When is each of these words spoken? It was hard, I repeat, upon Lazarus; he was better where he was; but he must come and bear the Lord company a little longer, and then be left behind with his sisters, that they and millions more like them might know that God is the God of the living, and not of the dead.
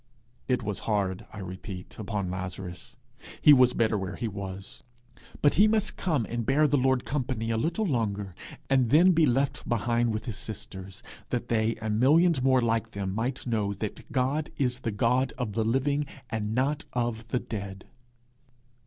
It 0.47 0.63
was 0.63 0.79
hard, 0.89 1.27
I 1.31 1.37
repeat, 1.37 1.99
upon 1.99 2.31
Lazarus; 2.31 2.95
he 3.39 3.53
was 3.53 3.73
better 3.75 3.99
where 3.99 4.15
he 4.15 4.27
was; 4.27 4.83
but 5.43 5.53
he 5.61 5.67
must 5.67 5.95
come 5.95 6.25
and 6.25 6.43
bear 6.43 6.67
the 6.67 6.75
Lord 6.75 7.05
company 7.05 7.51
a 7.51 7.55
little 7.55 7.85
longer, 7.85 8.33
and 8.67 8.89
then 8.89 9.11
be 9.11 9.27
left 9.27 9.69
behind 9.69 10.11
with 10.11 10.25
his 10.25 10.37
sisters, 10.37 11.03
that 11.29 11.49
they 11.49 11.75
and 11.75 11.99
millions 11.99 12.41
more 12.41 12.61
like 12.61 12.93
them 12.93 13.13
might 13.13 13.45
know 13.45 13.75
that 13.75 14.11
God 14.11 14.49
is 14.57 14.79
the 14.79 14.89
God 14.91 15.33
of 15.37 15.53
the 15.53 15.63
living, 15.63 16.07
and 16.31 16.55
not 16.55 16.85
of 16.93 17.27
the 17.27 17.39
dead. 17.39 17.85